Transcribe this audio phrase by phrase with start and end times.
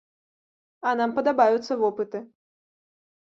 [0.91, 2.19] А нам падабаюцца вопыты!